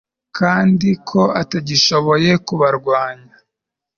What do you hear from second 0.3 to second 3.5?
kandi ko atagishoboye kubarwanya